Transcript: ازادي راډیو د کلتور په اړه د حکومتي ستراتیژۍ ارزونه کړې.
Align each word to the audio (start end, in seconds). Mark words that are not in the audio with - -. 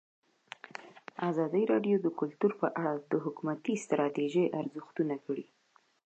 ازادي 1.29 1.63
راډیو 1.71 1.97
د 2.01 2.07
کلتور 2.19 2.51
په 2.61 2.67
اړه 2.79 2.93
د 3.11 3.13
حکومتي 3.25 3.73
ستراتیژۍ 3.85 4.45
ارزونه 4.59 5.15
کړې. 5.25 5.45